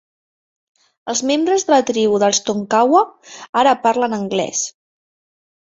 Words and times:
Els 1.13 1.21
membres 1.33 1.67
de 1.67 1.73
la 1.75 1.79
tribu 1.91 2.23
dels 2.25 2.41
Tonkawa 2.49 3.07
ara 3.65 3.79
parlen 3.87 4.21
anglès. 4.23 4.69